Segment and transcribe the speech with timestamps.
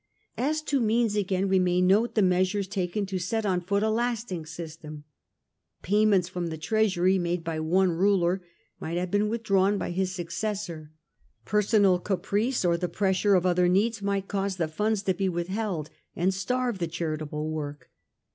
[0.39, 3.89] As to means, again, we may note the measures taken to set on foot a
[3.91, 5.03] lasting system.
[5.83, 8.41] Payments from the treasury made by one ruler
[8.79, 10.91] might have been withdrawn by his successor;
[11.45, 15.91] personal caprice or the pressure ol other needs might cause the funds to be withheld,
[16.15, 17.91] and starve the charitable work.